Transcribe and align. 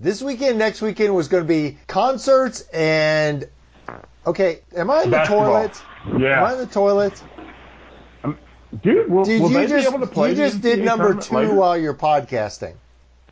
This 0.00 0.22
weekend, 0.22 0.58
next 0.60 0.80
weekend 0.80 1.14
was 1.14 1.26
going 1.26 1.42
to 1.42 1.48
be 1.48 1.76
concerts 1.88 2.60
and. 2.72 3.48
Okay, 4.24 4.60
am 4.76 4.90
I 4.90 5.02
in 5.02 5.10
the 5.10 5.24
toilet? 5.24 5.80
Yeah. 6.18 6.38
Am 6.38 6.44
I 6.44 6.52
in 6.52 6.58
the 6.58 6.66
toilet? 6.66 7.20
Um, 8.22 8.38
dude, 8.82 9.10
will, 9.10 9.24
Did 9.24 9.40
will 9.40 9.50
you 9.50 9.66
just 9.66 9.88
be 9.88 9.94
able 9.94 10.06
to 10.06 10.12
play 10.12 10.30
you 10.30 10.36
just 10.36 10.60
did 10.60 10.84
number 10.84 11.14
two 11.14 11.34
later? 11.34 11.54
while 11.54 11.76
you're 11.76 11.94
podcasting? 11.94 12.76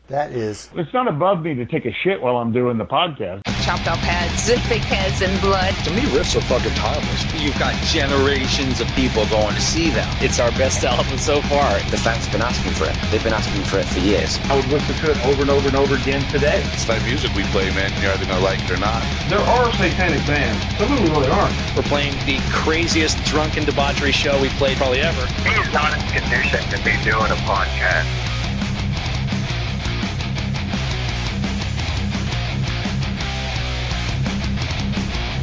That 0.07 0.31
is 0.31 0.69
It's 0.75 0.93
not 0.93 1.07
above 1.07 1.41
me 1.41 1.53
to 1.55 1.65
take 1.65 1.85
a 1.85 1.93
shit 2.03 2.21
while 2.21 2.37
I'm 2.37 2.51
doing 2.51 2.77
the 2.77 2.85
podcast. 2.85 3.46
Chopped 3.67 3.87
off 3.89 3.99
heads, 3.99 4.47
big 4.69 4.79
heads 4.79 5.21
and 5.21 5.41
blood. 5.41 5.75
To 5.83 5.91
me, 5.91 6.03
riffs 6.15 6.37
are 6.37 6.47
fucking 6.47 6.71
timeless. 6.79 7.19
You've 7.35 7.59
got 7.59 7.75
generations 7.83 8.79
of 8.79 8.87
people 8.95 9.27
going 9.27 9.55
to 9.55 9.59
see 9.59 9.89
them. 9.89 10.07
It's 10.21 10.39
our 10.39 10.51
best 10.51 10.85
album 10.85 11.17
so 11.17 11.41
far. 11.41 11.75
The 11.91 11.99
fans 11.99 12.23
have 12.23 12.31
been 12.31 12.41
asking 12.41 12.71
for 12.71 12.85
it. 12.85 12.95
They've 13.11 13.21
been 13.21 13.33
asking 13.33 13.63
for 13.63 13.79
it 13.79 13.85
for 13.85 13.99
years. 13.99 14.39
I 14.47 14.55
would 14.55 14.67
listen 14.71 14.95
to 14.95 15.11
it 15.11 15.19
over 15.25 15.41
and 15.41 15.51
over 15.51 15.67
and 15.67 15.75
over 15.75 15.95
again 15.95 16.23
today. 16.31 16.63
It's 16.71 16.85
that 16.85 17.03
music 17.03 17.35
we 17.35 17.43
play, 17.51 17.67
man. 17.75 17.91
You're 18.01 18.13
either 18.13 18.25
gonna 18.25 18.39
like 18.39 18.63
it 18.63 18.71
or 18.71 18.79
not. 18.79 19.03
There 19.27 19.43
are 19.43 19.69
satanic 19.73 20.25
bands. 20.25 20.63
Some 20.79 20.87
of 20.93 21.03
them 21.03 21.11
really 21.11 21.27
aren't. 21.27 21.75
We're 21.75 21.83
playing 21.91 22.15
the 22.23 22.39
craziest 22.55 23.21
drunken 23.25 23.65
debauchery 23.65 24.13
show 24.13 24.39
we've 24.41 24.55
played 24.55 24.77
probably 24.77 25.01
ever. 25.01 25.27
He 25.43 25.51
is 25.59 25.73
not 25.73 25.91
in 25.91 25.99
condition 26.15 26.63
to 26.71 26.77
be 26.87 26.95
doing 27.03 27.35
a 27.35 27.39
podcast. 27.43 28.07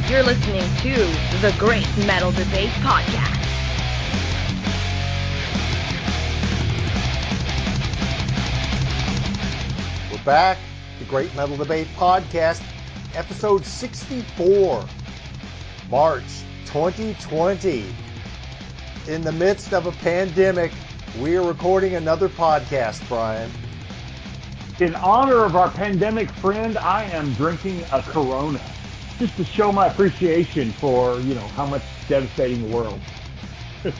You're 0.07 0.21
listening 0.21 0.61
to 0.61 0.93
the 1.41 1.51
Great 1.57 1.87
Metal 2.05 2.31
Debate 2.31 2.69
Podcast. 2.83 3.41
we're 10.11 10.23
back. 10.23 10.59
The 10.99 11.05
Great 11.05 11.33
Metal 11.35 11.57
Debate 11.57 11.87
Podcast, 11.97 12.61
episode 13.15 13.65
64, 13.65 14.85
March 15.89 16.23
2020. 16.67 17.83
In 19.07 19.23
the 19.23 19.31
midst 19.31 19.73
of 19.73 19.87
a 19.87 19.91
pandemic, 19.91 20.71
we 21.19 21.35
are 21.35 21.43
recording 21.43 21.95
another 21.95 22.29
podcast, 22.29 23.05
Brian. 23.09 23.49
In 24.79 24.93
honor 24.97 25.45
of 25.45 25.55
our 25.55 25.71
pandemic 25.71 26.29
friend, 26.29 26.77
I 26.77 27.05
am 27.05 27.33
drinking 27.33 27.83
a 27.91 28.03
Corona 28.03 28.61
just 29.19 29.35
to 29.37 29.45
show 29.45 29.71
my 29.71 29.87
appreciation 29.87 30.71
for, 30.73 31.19
you 31.21 31.35
know, 31.35 31.47
how 31.49 31.65
much 31.65 31.83
devastating 32.07 32.69
the 32.69 32.75
world. 32.75 32.99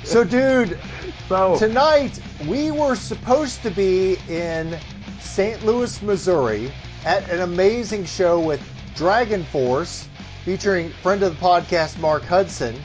So, 0.03 0.23
dude, 0.23 0.79
So, 1.29 1.57
Tonight, 1.57 2.19
we 2.47 2.69
were 2.69 2.95
supposed 2.95 3.63
to 3.63 3.71
be 3.71 4.17
in 4.29 4.77
St. 5.19 5.65
Louis, 5.65 5.99
Missouri 6.03 6.71
at 7.03 7.27
an 7.31 7.41
amazing 7.41 8.05
show 8.05 8.39
with 8.39 8.61
Dragon 8.95 9.43
Force 9.43 10.07
featuring 10.43 10.89
friend 10.89 11.23
of 11.23 11.39
the 11.39 11.43
podcast 11.43 11.99
Marc 11.99 12.23
Hudson 12.23 12.79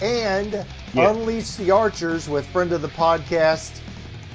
and 0.00 0.64
Yeah. 0.94 1.10
Unleash 1.10 1.56
the 1.56 1.70
Archers 1.70 2.26
with 2.28 2.46
friend 2.46 2.72
of 2.72 2.80
the 2.80 2.88
podcast. 2.88 3.80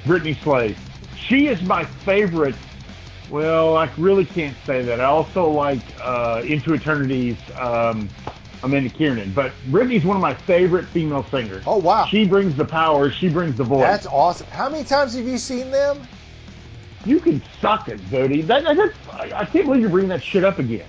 Brittney 0.04 0.40
Slayes. 0.42 0.76
She 1.16 1.48
is 1.48 1.60
my 1.62 1.84
favorite. 1.84 2.54
Well, 3.30 3.76
I 3.76 3.90
really 3.98 4.24
can't 4.24 4.56
say 4.64 4.82
that. 4.82 5.00
I 5.00 5.04
also 5.04 5.50
like 5.50 5.80
uh, 6.00 6.42
Into 6.46 6.72
Eternity's 6.74 7.36
um, 7.58 8.08
Amanda 8.62 8.88
Kiernan, 8.90 9.32
but 9.32 9.52
Brittney's 9.68 10.04
one 10.04 10.16
of 10.16 10.22
my 10.22 10.34
favorite 10.34 10.86
female 10.86 11.24
singers. 11.24 11.62
Oh, 11.66 11.76
wow. 11.76 12.06
She 12.06 12.26
brings 12.26 12.56
the 12.56 12.64
power. 12.64 13.10
She 13.10 13.28
brings 13.28 13.56
the 13.56 13.64
voice. 13.64 13.82
That's 13.82 14.06
awesome. 14.06 14.46
How 14.48 14.68
many 14.68 14.84
times 14.84 15.14
have 15.14 15.26
you 15.26 15.38
seen 15.38 15.70
them? 15.70 16.06
you 17.04 17.20
can 17.20 17.42
suck 17.60 17.88
it, 17.88 17.98
Zodi. 18.06 18.46
That, 18.46 18.64
that, 18.64 18.92
I 19.34 19.44
can't 19.44 19.66
believe 19.66 19.80
you're 19.80 19.90
bringing 19.90 20.10
that 20.10 20.22
shit 20.22 20.44
up 20.44 20.58
again. 20.58 20.86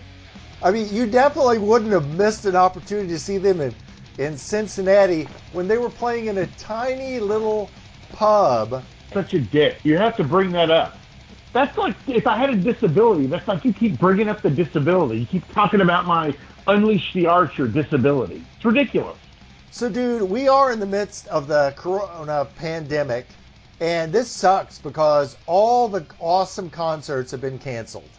I 0.62 0.72
mean, 0.72 0.94
you 0.94 1.06
definitely 1.06 1.58
wouldn't 1.58 1.92
have 1.92 2.18
missed 2.18 2.46
an 2.46 2.56
opportunity 2.56 3.08
to 3.10 3.20
see 3.20 3.38
them 3.38 3.62
in, 3.62 3.74
in 4.18 4.38
Cincinnati 4.38 5.28
when 5.54 5.68
they 5.68 5.78
were 5.78 5.90
playing 5.90 6.26
in 6.26 6.40
a 6.40 6.48
tiny 6.58 7.20
little 7.20 7.70
pub. 8.12 8.84
Such 9.14 9.34
a 9.34 9.40
dick. 9.40 9.78
You 9.84 9.98
have 9.98 10.18
to 10.18 10.24
bring 10.24 10.52
that 10.52 10.70
up. 10.70 10.99
That's 11.52 11.78
like 11.78 11.96
if 12.08 12.28
I 12.28 12.38
had 12.38 12.52
a 12.52 12.56
disability. 12.56 13.26
That's 13.26 13.48
like 13.48 13.66
you 13.66 13.74
keep 13.74 14.00
bringing 14.00 14.30
up 14.30 14.42
the 14.42 14.50
disability. 14.50 15.22
You 15.22 15.26
keep 15.26 15.52
talking 15.52 15.82
about 15.82 16.06
my 16.06 16.36
Unleash 16.68 17.14
the 17.14 17.26
Archer 17.26 17.68
disability. 17.68 18.44
It's 18.56 18.66
ridiculous. 18.66 19.18
So, 19.72 19.90
dude, 19.90 20.24
we 20.24 20.48
are 20.48 20.72
in 20.72 20.80
the 20.80 20.86
midst 20.86 21.28
of 21.28 21.48
the 21.48 21.74
corona 21.76 22.48
pandemic, 22.56 23.28
and 23.80 24.12
this 24.12 24.30
sucks 24.30 24.80
because 24.80 25.38
all 25.46 25.88
the 25.88 26.06
awesome 26.20 26.70
concerts 26.70 27.32
have 27.32 27.42
been 27.42 27.60
canceled. 27.60 28.10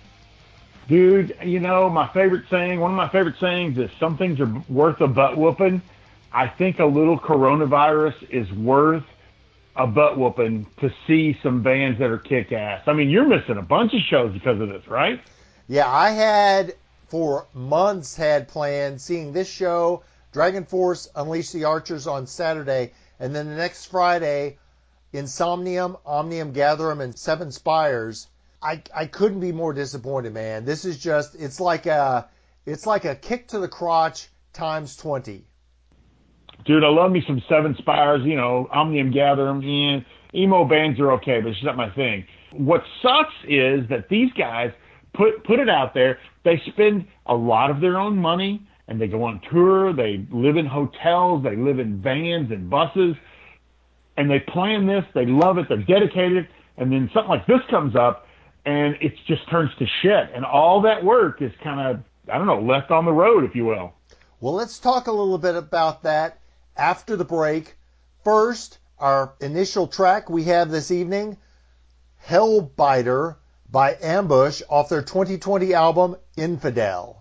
Dude, 0.88 1.36
you 1.44 1.60
know, 1.60 1.88
my 1.88 2.08
favorite 2.08 2.44
saying, 2.50 2.80
one 2.80 2.90
of 2.90 2.96
my 2.96 3.08
favorite 3.08 3.36
sayings 3.38 3.78
is 3.78 3.90
some 4.00 4.16
things 4.16 4.40
are 4.40 4.52
worth 4.68 5.00
a 5.00 5.06
butt 5.06 5.36
whooping. 5.36 5.82
I 6.32 6.48
think 6.48 6.78
a 6.78 6.84
little 6.84 7.18
coronavirus 7.18 8.30
is 8.30 8.50
worth 8.52 9.04
a 9.76 9.86
butt 9.86 10.18
whooping 10.18 10.66
to 10.80 10.92
see 11.06 11.38
some 11.42 11.62
bands 11.62 11.98
that 11.98 12.10
are 12.10 12.18
kick 12.18 12.52
ass. 12.52 12.82
I 12.86 12.92
mean, 12.92 13.08
you're 13.08 13.26
missing 13.26 13.56
a 13.56 13.62
bunch 13.62 13.94
of 13.94 14.00
shows 14.08 14.32
because 14.32 14.60
of 14.60 14.68
this, 14.68 14.86
right? 14.88 15.20
Yeah, 15.68 15.88
I 15.88 16.10
had 16.10 16.74
for 17.08 17.46
months 17.54 18.16
had 18.16 18.48
planned 18.48 19.00
seeing 19.00 19.32
this 19.32 19.50
show, 19.50 20.02
Dragon 20.32 20.64
Force 20.64 21.08
Unleash 21.14 21.50
the 21.50 21.64
Archers 21.64 22.06
on 22.06 22.26
Saturday, 22.26 22.92
and 23.18 23.34
then 23.34 23.48
the 23.48 23.56
next 23.56 23.86
Friday, 23.86 24.58
Insomnium, 25.12 25.98
Omnium 26.06 26.52
Gatherum, 26.52 27.00
and 27.00 27.18
Seven 27.18 27.50
Spires. 27.50 28.28
I, 28.62 28.82
I 28.94 29.06
couldn't 29.06 29.40
be 29.40 29.52
more 29.52 29.72
disappointed, 29.72 30.34
man. 30.34 30.64
This 30.64 30.84
is 30.84 30.98
just 30.98 31.34
it's 31.34 31.60
like 31.60 31.86
a 31.86 32.28
it's 32.66 32.86
like 32.86 33.04
a 33.04 33.16
kick 33.16 33.48
to 33.48 33.58
the 33.58 33.68
crotch 33.68 34.28
times 34.52 34.96
twenty. 34.96 35.46
Dude, 36.64 36.84
I 36.84 36.88
love 36.88 37.10
me 37.10 37.22
some 37.26 37.42
Seven 37.48 37.74
Spires, 37.78 38.22
you 38.24 38.36
know, 38.36 38.68
Omnium 38.70 39.12
Gatherum, 39.12 39.64
and 39.64 40.04
emo 40.34 40.64
bands 40.64 41.00
are 41.00 41.12
okay, 41.12 41.40
but 41.40 41.50
it's 41.50 41.64
not 41.64 41.76
my 41.76 41.90
thing. 41.90 42.24
What 42.52 42.82
sucks 43.02 43.34
is 43.44 43.88
that 43.88 44.08
these 44.08 44.32
guys 44.32 44.70
put 45.14 45.44
put 45.44 45.58
it 45.58 45.68
out 45.68 45.94
there. 45.94 46.18
They 46.44 46.60
spend 46.66 47.06
a 47.26 47.34
lot 47.34 47.70
of 47.70 47.80
their 47.80 47.98
own 47.98 48.16
money 48.16 48.66
and 48.90 49.00
they 49.00 49.06
go 49.06 49.22
on 49.22 49.40
tour. 49.50 49.94
They 49.94 50.26
live 50.30 50.56
in 50.56 50.66
hotels. 50.66 51.44
They 51.44 51.56
live 51.56 51.78
in 51.78 52.02
vans 52.02 52.50
and 52.50 52.68
buses, 52.68 53.14
and 54.16 54.28
they 54.28 54.40
plan 54.40 54.86
this. 54.86 55.04
They 55.14 55.26
love 55.26 55.58
it. 55.58 55.66
They're 55.68 55.78
dedicated. 55.78 56.48
And 56.76 56.92
then 56.92 57.08
something 57.14 57.30
like 57.30 57.46
this 57.46 57.60
comes 57.70 57.94
up, 57.94 58.26
and 58.66 58.96
it 59.00 59.12
just 59.26 59.48
turns 59.48 59.70
to 59.78 59.86
shit. 60.02 60.30
And 60.34 60.44
all 60.44 60.82
that 60.82 61.04
work 61.04 61.40
is 61.40 61.52
kind 61.62 61.80
of 61.80 62.02
I 62.30 62.36
don't 62.36 62.46
know 62.48 62.60
left 62.60 62.90
on 62.90 63.04
the 63.04 63.12
road, 63.12 63.44
if 63.44 63.54
you 63.54 63.64
will. 63.64 63.94
Well, 64.40 64.54
let's 64.54 64.78
talk 64.78 65.06
a 65.06 65.12
little 65.12 65.38
bit 65.38 65.54
about 65.54 66.02
that 66.02 66.39
after 66.80 67.14
the 67.14 67.24
break. 67.26 67.76
First, 68.24 68.78
our 68.98 69.34
initial 69.40 69.86
track 69.86 70.30
we 70.30 70.44
have 70.44 70.70
this 70.70 70.90
evening, 70.90 71.36
Hellbiter 72.26 73.36
by 73.70 73.96
Ambush 74.00 74.62
off 74.68 74.88
their 74.88 75.02
2020 75.02 75.74
album 75.74 76.16
Infidel. 76.36 77.19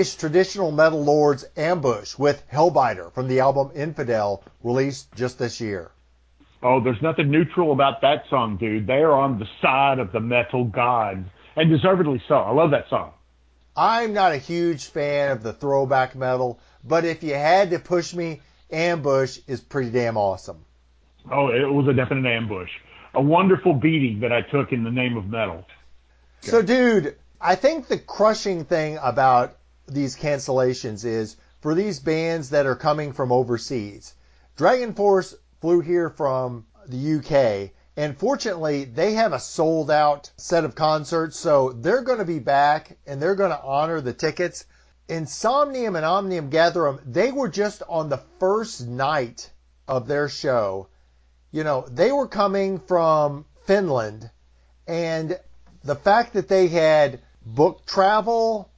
Traditional 0.00 0.70
metal 0.70 1.04
lords 1.04 1.44
Ambush 1.56 2.16
with 2.16 2.42
Hellbiter 2.50 3.12
from 3.12 3.28
the 3.28 3.40
album 3.40 3.70
Infidel, 3.74 4.42
released 4.62 5.12
just 5.14 5.38
this 5.38 5.60
year. 5.60 5.90
Oh, 6.62 6.80
there's 6.82 7.00
nothing 7.02 7.30
neutral 7.30 7.72
about 7.72 8.00
that 8.00 8.24
song, 8.30 8.56
dude. 8.56 8.86
They 8.86 9.02
are 9.02 9.12
on 9.12 9.38
the 9.38 9.46
side 9.62 9.98
of 9.98 10.12
the 10.12 10.20
metal 10.20 10.64
gods, 10.64 11.26
and 11.56 11.70
deservedly 11.70 12.22
so. 12.28 12.36
I 12.36 12.52
love 12.52 12.70
that 12.70 12.88
song. 12.88 13.12
I'm 13.76 14.12
not 14.12 14.32
a 14.32 14.38
huge 14.38 14.86
fan 14.86 15.32
of 15.32 15.42
the 15.42 15.52
throwback 15.52 16.14
metal, 16.14 16.58
but 16.82 17.04
if 17.04 17.22
you 17.22 17.34
had 17.34 17.70
to 17.70 17.78
push 17.78 18.14
me, 18.14 18.40
Ambush 18.70 19.38
is 19.46 19.60
pretty 19.60 19.90
damn 19.90 20.16
awesome. 20.16 20.64
Oh, 21.30 21.48
it 21.48 21.70
was 21.70 21.88
a 21.88 21.92
definite 21.92 22.28
ambush. 22.28 22.70
A 23.14 23.20
wonderful 23.22 23.74
beating 23.74 24.20
that 24.20 24.32
I 24.32 24.42
took 24.42 24.72
in 24.72 24.84
the 24.84 24.90
name 24.90 25.16
of 25.16 25.26
metal. 25.26 25.66
So, 26.40 26.62
dude, 26.62 27.16
I 27.40 27.54
think 27.54 27.88
the 27.88 27.98
crushing 27.98 28.64
thing 28.64 28.98
about 29.02 29.56
these 29.90 30.16
cancellations 30.16 31.04
is 31.04 31.36
for 31.60 31.74
these 31.74 32.00
bands 32.00 32.50
that 32.50 32.66
are 32.66 32.76
coming 32.76 33.12
from 33.12 33.32
overseas. 33.32 34.14
Dragon 34.56 34.94
Force 34.94 35.34
flew 35.60 35.80
here 35.80 36.08
from 36.10 36.66
the 36.86 37.16
UK, 37.16 37.72
and 37.96 38.16
fortunately, 38.16 38.84
they 38.84 39.12
have 39.14 39.32
a 39.32 39.40
sold 39.40 39.90
out 39.90 40.30
set 40.36 40.64
of 40.64 40.74
concerts, 40.74 41.38
so 41.38 41.72
they're 41.72 42.02
going 42.02 42.18
to 42.18 42.24
be 42.24 42.38
back 42.38 42.96
and 43.06 43.20
they're 43.20 43.34
going 43.34 43.50
to 43.50 43.62
honor 43.62 44.00
the 44.00 44.12
tickets. 44.12 44.64
Insomnium 45.08 45.96
and 45.96 46.06
Omnium 46.06 46.50
Gatherum, 46.50 47.00
they 47.04 47.32
were 47.32 47.48
just 47.48 47.82
on 47.88 48.08
the 48.08 48.22
first 48.38 48.86
night 48.86 49.50
of 49.88 50.06
their 50.06 50.28
show. 50.28 50.88
You 51.50 51.64
know, 51.64 51.84
they 51.90 52.12
were 52.12 52.28
coming 52.28 52.78
from 52.78 53.44
Finland, 53.64 54.30
and 54.86 55.38
the 55.82 55.96
fact 55.96 56.34
that 56.34 56.48
they 56.48 56.68
had 56.68 57.20
booked 57.44 57.88
travel, 57.88 58.69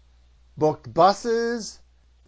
booked 0.56 0.92
buses, 0.92 1.80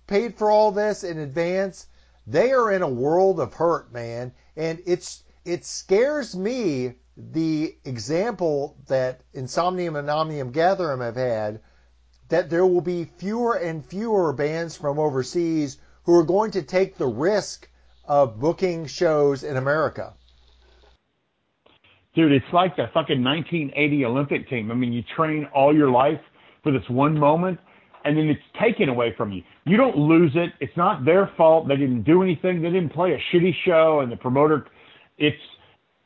paid 0.07 0.37
for 0.37 0.51
all 0.51 0.73
this 0.73 1.05
in 1.05 1.19
advance, 1.19 1.87
they 2.27 2.53
are 2.53 2.73
in 2.73 2.83
a 2.83 2.89
world 2.89 3.41
of 3.41 3.55
hurt, 3.55 3.93
man. 3.93 4.33
And 4.57 4.81
it's 4.87 5.23
it 5.45 5.65
scares 5.65 6.35
me 6.35 6.95
the 7.17 7.77
example 7.85 8.77
that 8.89 9.21
Insomnium 9.35 9.99
and 9.99 10.09
Omnium 10.09 10.53
Gatherum 10.53 11.01
have 11.01 11.17
had 11.17 11.61
that 12.29 12.51
there 12.51 12.67
will 12.67 12.81
be 12.81 13.05
fewer 13.05 13.55
and 13.55 13.85
fewer 13.85 14.33
bands 14.33 14.77
from 14.77 14.99
overseas 14.99 15.79
who 16.05 16.19
are 16.19 16.25
going 16.25 16.51
to 16.53 16.63
take 16.63 16.97
the 16.97 17.07
risk 17.07 17.69
of 18.07 18.41
booking 18.41 18.87
shows 18.87 19.45
in 19.45 19.57
America. 19.57 20.15
Dude, 22.15 22.33
it's 22.33 22.53
like 22.53 22.77
the 22.77 22.87
fucking 22.95 23.23
1980 23.23 24.05
Olympic 24.05 24.49
team. 24.49 24.71
I 24.71 24.75
mean, 24.75 24.93
you 24.93 25.03
train 25.17 25.47
all 25.55 25.75
your 25.75 25.91
life 25.91 26.21
for 26.63 26.73
this 26.73 26.89
one 26.89 27.19
moment, 27.19 27.59
and 28.05 28.17
then 28.17 28.29
it's 28.29 28.43
taken 28.61 28.89
away 28.89 29.15
from 29.17 29.33
you. 29.33 29.43
You 29.65 29.77
don't 29.77 29.97
lose 29.97 30.33
it. 30.35 30.53
It's 30.61 30.77
not 30.77 31.05
their 31.05 31.31
fault. 31.37 31.69
They 31.69 31.77
didn't 31.77 32.03
do 32.03 32.23
anything. 32.23 32.63
They 32.63 32.71
didn't 32.71 32.93
play 32.93 33.13
a 33.13 33.37
shitty 33.37 33.55
show, 33.65 34.01
and 34.01 34.13
the 34.13 34.17
promoter. 34.17 34.67
It's, 35.17 35.37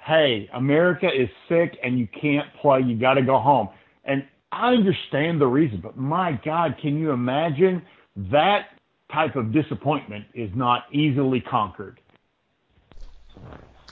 hey, 0.00 0.48
America 0.54 1.06
is 1.06 1.28
sick, 1.48 1.76
and 1.82 1.98
you 1.98 2.08
can't 2.20 2.46
play. 2.60 2.80
You 2.80 2.98
got 2.98 3.14
to 3.14 3.22
go 3.22 3.38
home. 3.38 3.68
And 4.04 4.24
I 4.52 4.72
understand 4.72 5.40
the 5.40 5.46
reason, 5.46 5.80
but 5.82 5.96
my 5.96 6.40
God, 6.44 6.76
can 6.80 6.98
you 6.98 7.10
imagine 7.10 7.82
that 8.16 8.68
type 9.12 9.36
of 9.36 9.52
disappointment 9.52 10.26
is 10.34 10.50
not 10.54 10.84
easily 10.92 11.40
conquered? 11.40 12.00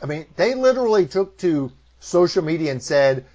I 0.03 0.07
mean, 0.07 0.27
they 0.37 0.55
literally 0.55 1.07
took 1.07 1.39
to 1.39 1.73
social 1.99 2.43
media 2.43 2.71
and 2.71 2.83
said, 2.83 3.27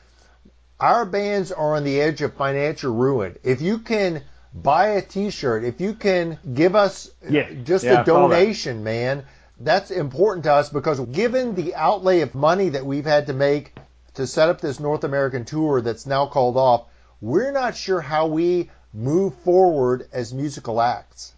our 0.79 1.05
bands 1.05 1.51
are 1.51 1.75
on 1.75 1.83
the 1.83 2.01
edge 2.01 2.21
of 2.21 2.33
financial 2.35 2.95
ruin. 2.95 3.37
If 3.43 3.61
you 3.61 3.79
can 3.79 4.23
buy 4.53 4.87
a 4.89 5.01
t-shirt, 5.01 5.63
if 5.63 5.81
you 5.81 5.93
can 5.93 6.37
give 6.53 6.75
us 6.75 7.09
yeah. 7.27 7.51
just 7.63 7.85
yeah, 7.85 8.01
a 8.01 8.05
donation, 8.05 8.77
that. 8.77 8.83
man, 8.83 9.25
that's 9.59 9.91
important 9.91 10.43
to 10.45 10.53
us 10.53 10.69
because 10.69 10.99
given 10.99 11.55
the 11.55 11.75
outlay 11.75 12.21
of 12.21 12.35
money 12.35 12.69
that 12.69 12.85
we've 12.85 13.05
had 13.05 13.27
to 13.27 13.33
make 13.33 13.73
to 14.15 14.27
set 14.27 14.49
up 14.49 14.59
this 14.59 14.79
North 14.79 15.03
American 15.03 15.45
tour 15.45 15.81
that's 15.81 16.05
now 16.05 16.25
called 16.25 16.57
off, 16.57 16.85
we're 17.21 17.51
not 17.51 17.75
sure 17.75 18.01
how 18.01 18.27
we 18.27 18.69
move 18.93 19.35
forward 19.43 20.07
as 20.11 20.33
musical 20.33 20.81
acts. 20.81 21.33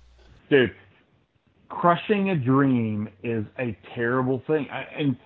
Dude, 0.50 0.74
crushing 1.70 2.30
a 2.30 2.36
dream 2.36 3.10
is 3.22 3.46
a 3.60 3.78
terrible 3.96 4.42
thing. 4.48 4.68
I, 4.72 4.88
and 4.98 5.18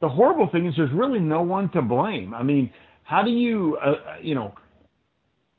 the 0.00 0.08
horrible 0.08 0.48
thing 0.48 0.66
is 0.66 0.74
there's 0.76 0.92
really 0.92 1.20
no 1.20 1.42
one 1.42 1.68
to 1.70 1.82
blame. 1.82 2.34
I 2.34 2.42
mean, 2.42 2.70
how 3.04 3.22
do 3.22 3.30
you, 3.30 3.78
uh, 3.84 3.90
uh, 3.90 4.16
you 4.22 4.34
know, 4.34 4.54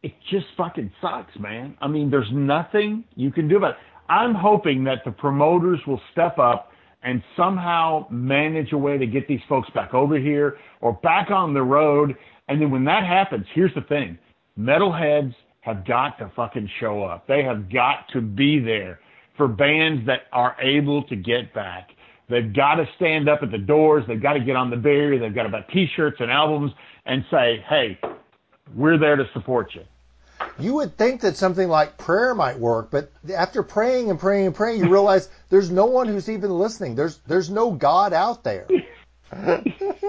it 0.04 0.14
just 0.30 0.46
fucking 0.58 0.92
sucks, 1.02 1.38
man. 1.40 1.76
I 1.82 1.88
mean, 1.88 2.10
there's 2.10 2.30
nothing 2.32 3.04
you 3.16 3.32
can 3.32 3.48
do 3.48 3.58
about 3.58 3.72
it. 3.72 3.78
I'm 4.10 4.34
hoping 4.34 4.84
that 4.86 5.00
the 5.06 5.12
promoters 5.12 5.80
will 5.86 6.02
step 6.12 6.40
up 6.40 6.72
and 7.04 7.22
somehow 7.38 8.08
manage 8.10 8.72
a 8.74 8.78
way 8.78 8.98
to 8.98 9.06
get 9.06 9.28
these 9.28 9.40
folks 9.48 9.70
back 9.74 9.94
over 9.94 10.18
here 10.18 10.58
or 10.82 10.94
back 10.94 11.32
on 11.32 11.54
the 11.54 11.62
road. 11.62 12.16
And 12.48 12.62
then 12.62 12.72
when 12.72 12.86
that 12.86 13.06
happens, 13.06 13.46
here's 13.54 13.74
the 13.76 13.82
thing 13.82 14.18
metalheads 14.58 15.34
have 15.62 15.86
got 15.86 16.18
to 16.18 16.32
fucking 16.36 16.70
show 16.80 17.04
up. 17.04 17.28
They 17.28 17.44
have 17.44 17.72
got 17.72 18.06
to 18.14 18.22
be 18.22 18.60
there 18.60 19.00
for 19.38 19.48
bands 19.48 20.06
that 20.08 20.22
are 20.34 20.56
able 20.62 21.04
to 21.04 21.16
get 21.16 21.54
back. 21.54 21.90
They've 22.30 22.54
got 22.54 22.76
to 22.76 22.86
stand 22.96 23.30
up 23.30 23.40
at 23.42 23.52
the 23.52 23.58
doors. 23.58 24.04
They've 24.08 24.22
got 24.22 24.34
to 24.34 24.40
get 24.40 24.56
on 24.56 24.70
the 24.70 24.78
barrier. 24.78 25.20
They've 25.20 25.34
got 25.34 25.44
to 25.44 25.50
buy 25.50 25.66
T-shirts 25.74 26.18
and 26.20 26.30
albums 26.30 26.72
and 27.06 27.24
say, 27.32 27.64
"Hey, 27.70 28.00
we're 28.76 28.98
there 28.98 29.16
to 29.16 29.28
support 29.34 29.76
you." 29.76 29.84
You 30.58 30.74
would 30.76 30.98
think 30.98 31.22
that 31.22 31.38
something 31.38 31.70
like 31.70 31.98
prayer 31.98 32.36
might 32.36 32.60
work, 32.60 32.92
but 32.92 33.12
after 33.34 33.64
praying 33.64 34.10
and 34.10 34.20
praying 34.20 34.48
and 34.48 34.56
praying, 34.56 34.84
you 34.84 34.90
realize 34.90 35.30
there's 35.50 35.70
no 35.70 35.86
one 35.86 36.08
who's 36.08 36.30
even 36.30 36.52
listening. 36.52 36.96
There's 36.96 37.18
there's 37.28 37.50
no 37.50 37.72
God 37.72 38.14
out 38.14 38.44
there. 38.44 38.66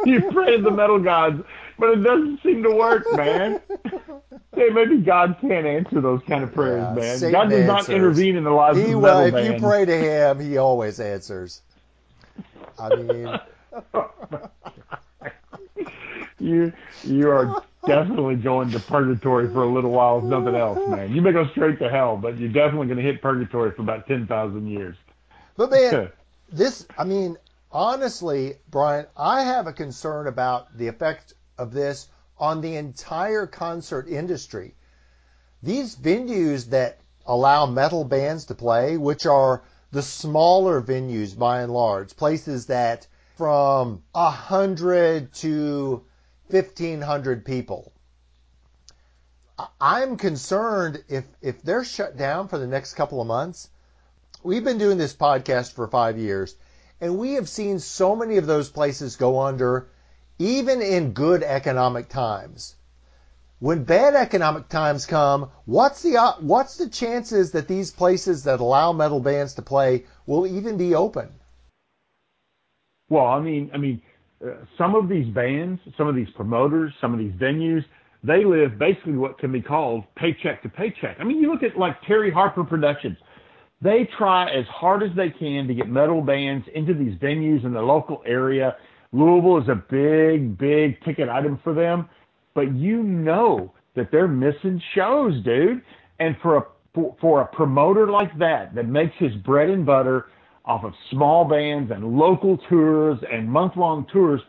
you 0.05 0.31
pray 0.33 0.57
to 0.57 0.63
the 0.63 0.71
metal 0.71 0.99
gods, 0.99 1.43
but 1.79 1.91
it 1.91 2.03
doesn't 2.03 2.43
seem 2.43 2.63
to 2.63 2.71
work, 2.71 3.05
man. 3.13 3.61
hey, 4.55 4.69
maybe 4.71 4.99
God 4.99 5.37
can't 5.41 5.67
answer 5.67 6.01
those 6.01 6.21
kind 6.27 6.43
of 6.43 6.55
prayers, 6.55 6.87
yeah, 6.97 7.01
man. 7.01 7.19
Satan 7.19 7.33
God 7.33 7.51
does 7.51 7.69
answers. 7.69 7.89
not 7.89 7.95
intervene 7.95 8.37
in 8.37 8.45
the 8.45 8.51
lives 8.51 8.79
he, 8.79 8.93
of 8.93 9.01
well, 9.01 9.25
metal 9.25 9.39
if 9.39 9.45
bands. 9.45 9.63
you 9.63 9.69
pray 9.69 9.85
to 9.85 9.97
Him, 9.97 10.41
He 10.41 10.57
always 10.57 11.01
answers. 11.01 11.61
I 12.79 12.95
mean, 12.95 13.39
you 16.39 16.73
you 17.05 17.31
are 17.31 17.63
definitely 17.87 18.37
going 18.37 18.71
to 18.71 18.81
purgatory 18.81 19.49
for 19.49 19.63
a 19.63 19.73
little 19.73 19.91
while, 19.91 20.19
if 20.19 20.25
nothing 20.25 20.55
else, 20.55 20.79
man. 20.89 21.13
You 21.15 21.23
may 21.23 21.33
go 21.33 21.49
straight 21.49 21.79
to 21.79 21.89
hell, 21.89 22.17
but 22.17 22.39
you're 22.39 22.53
definitely 22.53 22.87
going 22.87 22.99
to 22.99 23.03
hit 23.03 23.23
purgatory 23.23 23.73
for 23.73 23.83
about 23.83 24.07
ten 24.07 24.27
thousand 24.27 24.69
years. 24.69 24.97
But 25.57 25.73
man, 25.73 26.11
this, 26.53 26.87
I 26.97 27.05
mean, 27.05 27.37
honestly, 27.71 28.55
Brian, 28.71 29.07
I 29.15 29.43
have 29.43 29.67
a 29.67 29.75
concern 29.75 30.27
about 30.27 30.75
the 30.79 30.87
effect 30.87 31.35
of 31.59 31.73
this 31.73 32.09
on 32.39 32.63
the 32.63 32.77
entire 32.77 33.47
concert 33.47 34.09
industry. 34.09 34.75
These 35.63 35.97
venues 35.97 36.71
that 36.71 37.01
allow 37.27 37.67
metal 37.67 38.05
bands 38.05 38.47
to 38.47 38.55
play, 38.55 38.97
which 38.97 39.27
are 39.27 39.63
the 39.93 40.03
smaller 40.03 40.81
venues 40.81 41.37
by 41.39 41.61
and 41.61 41.73
large, 41.73 42.17
places 42.17 42.67
that 42.67 43.07
from 43.37 44.03
a 44.15 44.31
hundred 44.31 45.33
to 45.35 46.03
fifteen 46.51 47.01
hundred 47.01 47.45
people. 47.45 47.93
I'm 49.81 50.17
concerned 50.17 51.05
if 51.09 51.25
if 51.41 51.63
they're 51.63 51.85
shut 51.85 52.17
down 52.17 52.49
for 52.49 52.59
the 52.59 52.67
next 52.67 52.95
couple 52.95 53.21
of 53.21 53.27
months. 53.27 53.69
We've 54.43 54.65
been 54.65 54.79
doing 54.79 54.99
this 54.99 55.15
podcast 55.15 55.73
for 55.73 55.87
five 55.87 56.19
years, 56.19 56.57
and 57.01 57.19
we 57.19 57.35
have 57.35 57.49
seen 57.49 57.79
so 57.79 58.17
many 58.17 58.37
of 58.37 58.47
those 58.47 58.71
places 58.71 59.17
go 59.17 59.41
under, 59.41 59.89
even 60.39 60.81
in 60.83 61.13
good 61.13 61.43
economic 61.43 62.09
times 62.09 62.75
when 63.61 63.85
bad 63.85 64.15
economic 64.15 64.69
times 64.69 65.05
come, 65.07 65.51
what's 65.67 66.03
the 66.03 66.17
what's 66.41 66.79
the 66.79 66.89
chances 66.89 67.53
that 67.53 67.69
these 67.69 67.91
places 67.91 68.45
that 68.45 68.59
allow 68.59 68.93
metal 68.93 69.21
bands 69.21 69.55
to 69.55 69.63
play 69.63 70.05
will 70.27 70.47
even 70.47 70.79
be 70.79 70.95
open? 70.95 71.29
Well, 73.11 73.27
I 73.27 73.41
mean, 73.41 73.71
I 73.75 73.77
mean, 73.77 74.01
Uh, 74.45 74.53
some 74.79 74.95
of 74.95 75.09
these 75.09 75.33
bands, 75.35 75.81
some 75.97 76.09
of 76.09 76.15
these 76.15 76.29
promoters, 76.35 76.93
some 77.01 77.13
of 77.13 77.19
these 77.19 77.33
venues, 77.33 77.85
they 78.23 78.45
live 78.45 78.79
basically 78.79 79.15
what 79.17 79.39
can 79.39 79.53
be 79.53 79.63
called 79.63 80.05
paycheck 80.17 80.63
to 80.63 80.69
paycheck. 80.69 81.17
I 81.19 81.25
mean, 81.25 81.39
you 81.39 81.51
look 81.51 81.63
at 81.63 81.79
like 81.79 81.97
Terry 82.07 82.31
Harper 82.31 82.65
Productions. 82.65 83.17
They 83.83 84.09
try 84.19 84.51
as 84.51 84.67
hard 84.67 85.03
as 85.03 85.11
they 85.17 85.31
can 85.31 85.67
to 85.67 85.75
get 85.75 85.89
metal 85.89 86.21
bands 86.21 86.67
into 86.75 86.93
these 86.93 87.19
venues 87.19 87.65
in 87.65 87.73
the 87.73 87.81
local 87.81 88.23
area. 88.27 88.77
Louisville 89.13 89.63
is 89.63 89.69
a 89.69 89.75
big, 89.75 90.59
big 90.59 91.03
ticket 91.03 91.31
item 91.31 91.59
for 91.65 91.73
them 91.73 92.09
but 92.55 92.75
you 92.75 93.03
know 93.03 93.73
that 93.97 94.11
they're 94.11 94.29
missing 94.29 94.81
shows, 94.95 95.43
dude. 95.45 95.83
And 96.19 96.37
for 96.43 96.57
a 96.59 96.63
for, 96.95 97.17
for 97.21 97.41
a 97.43 97.47
promoter 97.47 98.11
like 98.11 98.37
that 98.39 98.75
that 98.75 98.87
makes 98.87 99.15
his 99.19 99.35
bread 99.37 99.71
and 99.71 99.87
butter 99.87 100.27
off 100.65 100.85
of 100.85 100.93
small 101.11 101.45
bands 101.45 101.91
and 101.91 102.19
local 102.19 102.59
tours 102.69 103.19
and 103.31 103.49
month 103.49 103.77
long 103.77 104.07
tours, 104.13 104.41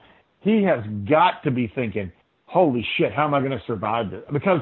he 0.41 0.63
has 0.63 0.83
got 1.09 1.43
to 1.43 1.51
be 1.51 1.67
thinking, 1.67 2.11
"Holy 2.45 2.85
shit, 2.97 3.13
how 3.13 3.25
am 3.25 3.33
I 3.33 3.39
going 3.39 3.51
to 3.51 3.63
survive 3.65 4.11
this?" 4.11 4.23
Because 4.31 4.61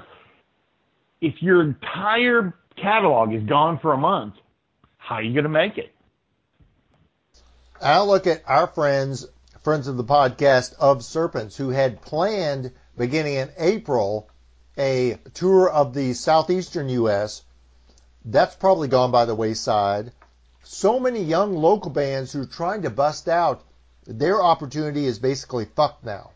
if 1.21 1.41
your 1.41 1.61
entire 1.61 2.53
catalog 2.81 3.33
is 3.33 3.43
gone 3.43 3.79
for 3.79 3.93
a 3.93 3.97
month. 3.97 4.35
How 4.97 5.15
are 5.15 5.23
you 5.23 5.33
going 5.33 5.43
to 5.43 5.49
make 5.49 5.77
it? 5.77 5.93
I 7.81 8.01
look 8.01 8.27
at 8.27 8.43
our 8.45 8.67
friends, 8.67 9.25
friends 9.63 9.87
of 9.87 9.97
the 9.97 10.03
podcast 10.03 10.75
of 10.79 11.03
Serpents, 11.03 11.55
who 11.55 11.69
had 11.69 12.01
planned 12.01 12.71
beginning 12.97 13.35
in 13.35 13.49
April 13.57 14.29
a 14.77 15.17
tour 15.33 15.69
of 15.69 15.93
the 15.93 16.13
southeastern 16.13 16.89
U.S. 16.89 17.43
That's 18.25 18.55
probably 18.55 18.87
gone 18.87 19.11
by 19.11 19.25
the 19.25 19.35
wayside. 19.35 20.11
So 20.63 20.99
many 20.99 21.23
young 21.23 21.53
local 21.53 21.91
bands 21.91 22.33
who 22.33 22.41
are 22.41 22.45
trying 22.45 22.81
to 22.83 22.89
bust 22.89 23.27
out, 23.27 23.63
their 24.05 24.41
opportunity 24.41 25.05
is 25.05 25.19
basically 25.19 25.65
fucked 25.65 26.05
now. 26.05 26.31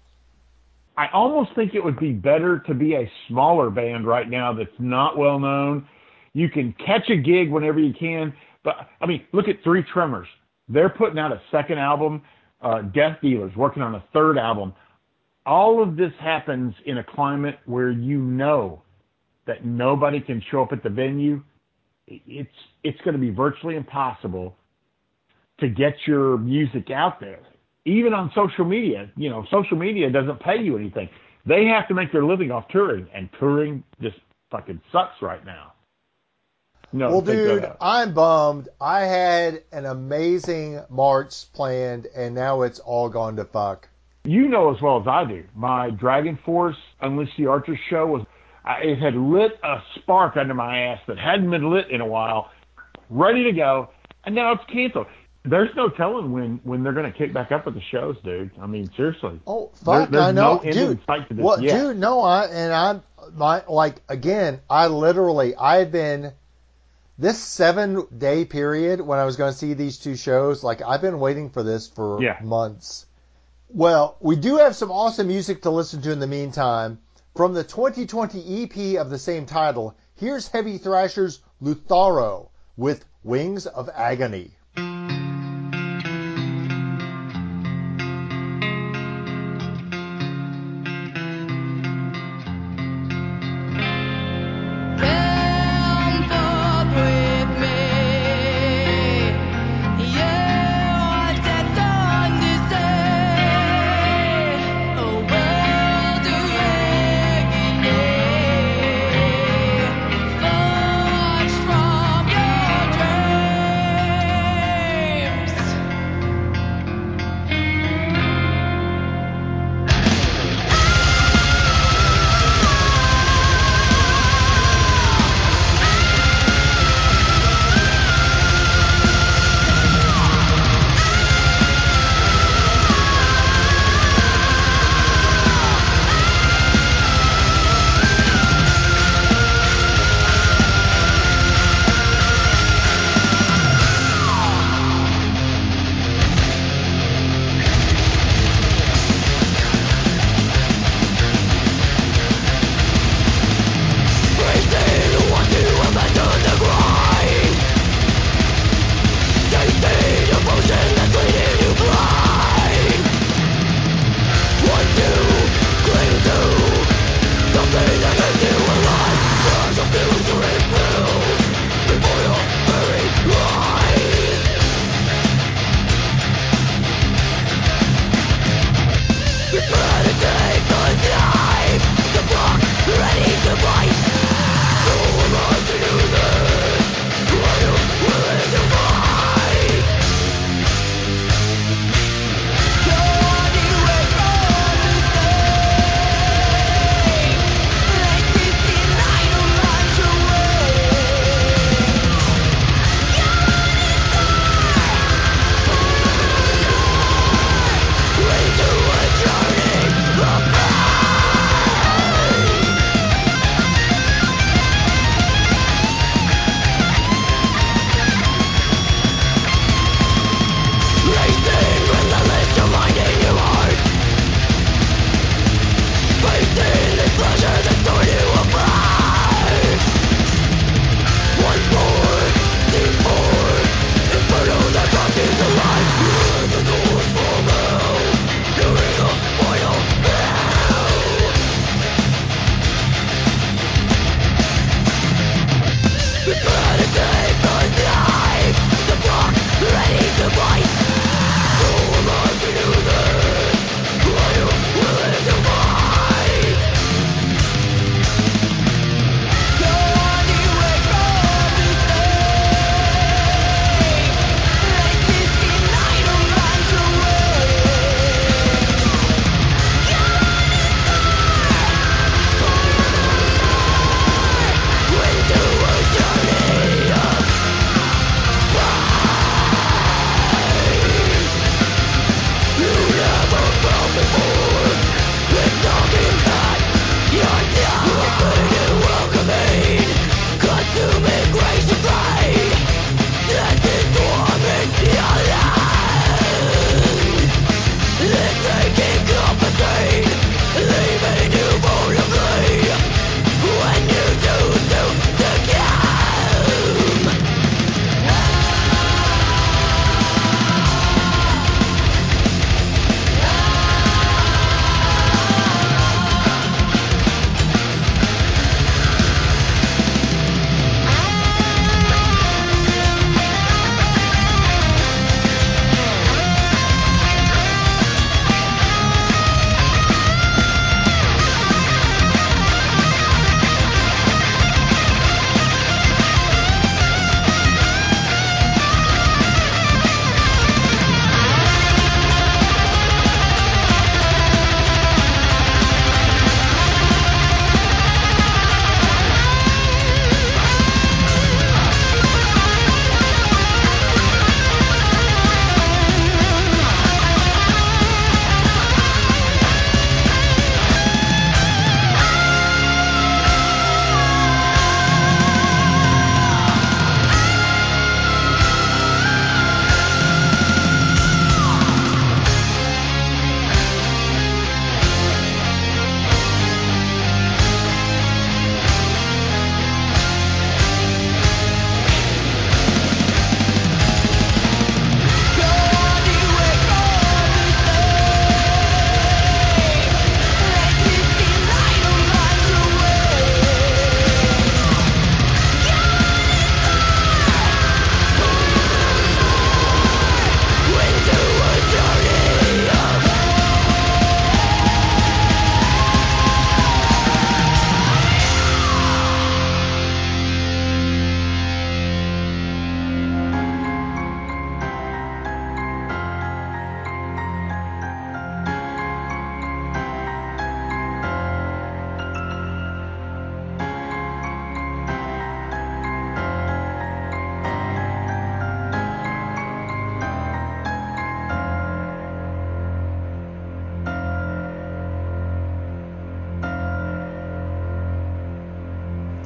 I 0.96 1.08
almost 1.12 1.56
think 1.56 1.74
it 1.74 1.84
would 1.84 2.00
be 2.00 2.12
better 2.12 2.60
to 2.68 2.74
be 2.74 2.94
a 2.96 3.12
smaller 3.28 3.70
band 3.70 4.06
right 4.06 4.30
now 4.30 4.54
that's 4.54 4.70
not 4.80 5.18
well 5.18 5.40
known. 5.40 5.88
You 6.34 6.50
can 6.50 6.74
catch 6.86 7.10
a 7.10 7.18
gig 7.18 7.52
whenever 7.52 7.80
you 7.80 7.94
can. 7.94 8.34
But 8.64 8.76
I 9.02 9.06
mean, 9.06 9.26
look 9.34 9.48
at 9.48 9.64
Three 9.64 9.84
Tremors. 9.94 10.28
They're 10.70 10.90
putting 10.90 11.20
out 11.20 11.32
a 11.32 11.42
second 11.52 11.80
album. 11.80 12.22
Uh, 12.62 12.82
Death 12.82 13.18
Dealers 13.22 13.56
working 13.56 13.84
on 13.84 13.96
a 13.96 14.04
third 14.14 14.38
album. 14.38 14.74
All 15.46 15.84
of 15.84 15.98
this 15.98 16.14
happens 16.22 16.74
in 16.86 17.00
a 17.00 17.04
climate 17.04 17.60
where 17.66 17.92
you 17.92 18.20
know 18.20 18.82
that 19.46 19.66
nobody 19.66 20.22
can 20.22 20.42
show 20.50 20.64
up 20.64 20.72
at 20.72 20.84
the 20.84 20.90
venue. 20.90 21.44
It's 22.08 22.50
it's 22.84 23.00
going 23.02 23.14
to 23.14 23.20
be 23.20 23.30
virtually 23.30 23.76
impossible 23.76 24.56
to 25.60 25.70
get 25.70 25.94
your 26.06 26.38
music 26.38 26.92
out 26.92 27.20
there 27.20 27.40
even 27.86 28.14
on 28.14 28.32
social 28.34 28.66
media, 28.66 29.10
you 29.18 29.30
know, 29.30 29.46
social 29.52 29.78
media 29.78 30.10
doesn't 30.10 30.40
pay 30.40 30.62
you 30.62 30.78
anything. 30.78 31.10
They 31.46 31.66
have 31.66 31.88
to 31.90 31.94
make 31.94 32.12
their 32.12 32.24
living 32.24 32.52
off 32.52 32.68
touring, 32.70 33.08
and 33.14 33.30
touring 33.40 33.84
just 34.02 34.18
fucking 34.52 34.82
sucks 34.92 35.22
right 35.22 35.46
now. 35.46 35.74
No, 36.94 37.10
well, 37.10 37.22
dude, 37.22 37.70
I'm 37.82 38.14
bummed. 38.14 38.70
I 38.80 39.02
had 39.02 39.64
an 39.72 39.86
amazing 39.86 40.82
March 40.90 41.52
planned, 41.52 42.08
and 42.16 42.36
now 42.36 42.62
it's 42.62 42.80
all 42.80 43.10
gone 43.10 43.36
to 43.38 43.46
fuck. 43.46 43.90
You 44.26 44.48
know 44.48 44.74
as 44.74 44.82
well 44.82 45.02
as 45.02 45.08
I 45.08 45.26
do. 45.26 45.44
My 45.54 45.90
Dragon 45.90 46.40
Force 46.46 46.78
Unleash 47.02 47.36
the 47.38 47.48
Archers 47.48 47.80
show 47.90 48.06
was, 48.06 48.26
it 48.66 49.00
had 49.00 49.16
lit 49.16 49.60
a 49.64 49.78
spark 49.96 50.38
under 50.38 50.54
my 50.54 50.80
ass 50.80 51.00
that 51.08 51.18
hadn't 51.18 51.50
been 51.50 51.70
lit 51.70 51.90
in 51.90 52.02
a 52.02 52.06
while, 52.06 52.52
ready 53.10 53.44
to 53.46 53.52
go, 53.52 53.90
and 54.24 54.36
now 54.36 54.54
it's 54.54 54.64
canceled. 54.72 55.08
There's 55.46 55.76
no 55.76 55.90
telling 55.90 56.32
when 56.32 56.62
when 56.64 56.84
they're 56.84 56.94
going 56.94 57.12
to 57.12 57.18
kick 57.18 57.34
back 57.34 57.52
up 57.52 57.66
with 57.66 57.76
the 57.76 57.82
shows, 57.92 58.16
dude. 58.24 58.52
I 58.62 58.66
mean, 58.66 58.90
seriously. 58.96 59.42
Oh 59.46 59.72
fuck, 59.84 60.10
there, 60.10 60.22
I 60.22 60.32
know, 60.32 60.62
no 60.64 60.72
dude. 60.72 61.02
Well, 61.32 61.62
yet. 61.62 61.78
dude, 61.78 61.98
no, 61.98 62.22
I 62.22 62.46
and 62.46 62.74
I'm 62.74 63.04
my 63.34 63.64
like 63.68 63.96
again. 64.08 64.62
I 64.70 64.88
literally 64.88 65.54
I've 65.54 65.92
been 65.92 66.32
this 67.18 67.40
seven 67.40 68.08
day 68.18 68.46
period 68.46 69.02
when 69.02 69.20
I 69.20 69.26
was 69.26 69.36
going 69.36 69.52
to 69.52 69.58
see 69.58 69.74
these 69.74 69.98
two 69.98 70.16
shows. 70.16 70.64
Like 70.64 70.82
I've 70.82 71.02
been 71.02 71.20
waiting 71.20 71.50
for 71.50 71.62
this 71.62 71.90
for 71.90 72.24
yeah. 72.24 72.38
months. 72.42 73.06
Well, 73.68 74.18
we 74.22 74.36
do 74.38 74.58
have 74.58 74.76
some 74.76 74.92
awesome 74.92 75.28
music 75.28 75.64
to 75.64 75.72
listen 75.72 76.02
to 76.04 76.12
in 76.12 76.20
the 76.20 76.28
meantime. 76.28 77.00
From 77.36 77.56
the 77.56 77.64
2020 77.64 78.64
EP 78.64 79.00
of 79.02 79.10
the 79.10 79.18
same 79.18 79.48
title, 79.48 79.96
here's 80.14 80.50
Heavy 80.50 80.78
Thrashers 80.78 81.40
Lutharo 81.60 82.50
with 82.78 83.06
Wings 83.24 83.66
of 83.66 83.90
Agony. 83.90 84.56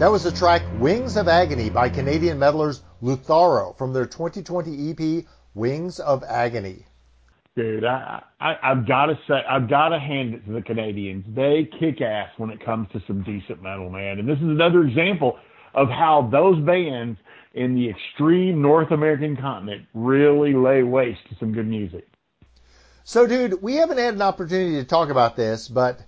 That 0.08 0.14
was 0.14 0.24
the 0.24 0.32
track 0.32 0.62
Wings 0.80 1.18
of 1.18 1.28
Agony 1.28 1.70
by 1.70 1.90
Canadian 1.90 2.40
metalers 2.40 2.80
Lutharo 3.04 3.78
from 3.78 3.92
their 3.92 4.06
2020 4.06 4.92
EP 4.92 5.26
Wings 5.54 6.00
of 6.00 6.24
Agony. 6.24 6.86
Dude, 7.58 7.84
I, 7.84 8.24
I 8.40 8.56
I've 8.64 8.88
got 8.88 9.08
to 9.08 9.20
say 9.28 9.34
I've 9.34 9.70
got 9.70 9.90
to 9.90 10.00
hand 10.00 10.34
it 10.34 10.46
to 10.46 10.54
the 10.54 10.62
Canadians. 10.62 11.26
They 11.36 11.70
kick 11.78 12.00
ass 12.00 12.30
when 12.38 12.52
it 12.52 12.64
comes 12.64 12.88
to 12.94 13.04
some 13.06 13.22
decent 13.24 13.62
metal, 13.62 13.90
man. 13.90 14.20
And 14.20 14.30
this 14.30 14.38
is 14.38 14.44
another 14.44 14.84
example 14.84 15.38
of 15.74 15.90
how 15.90 16.30
those 16.32 16.66
bands 16.66 17.20
in 17.54 17.76
the 17.76 17.90
extreme 17.90 18.62
North 18.62 18.92
American 18.92 19.36
continent 19.36 19.88
really 19.94 20.54
lay 20.54 20.84
waste 20.84 21.20
to 21.32 21.36
some 21.38 21.52
good 21.52 21.68
music. 21.68 22.08
So, 23.04 23.28
dude, 23.28 23.62
we 23.62 23.76
haven't 23.76 23.98
had 23.98 24.14
an 24.14 24.22
opportunity 24.22 24.76
to 24.76 24.86
talk 24.86 25.10
about 25.10 25.36
this, 25.36 25.68
but 25.68 26.00